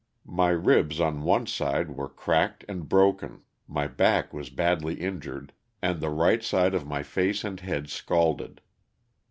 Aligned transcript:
My 0.25 0.49
ribs 0.49 0.99
on 0.99 1.21
one 1.21 1.45
side 1.45 1.91
were 1.95 2.09
cracked 2.09 2.65
and 2.67 2.89
broken. 2.89 3.43
280 3.67 3.67
LOSS 3.67 3.67
OF 3.67 3.67
THE 3.67 3.73
SULTAl^A. 3.73 3.75
my 3.75 3.93
back 4.25 4.33
was 4.33 4.49
badly 4.49 4.95
iDJured, 4.95 5.49
and 5.83 5.99
the 6.01 6.09
right 6.09 6.41
side 6.41 6.73
of 6.73 6.87
my 6.87 7.03
face 7.03 7.43
and 7.43 7.59
head 7.59 7.87
scalded. 7.87 8.61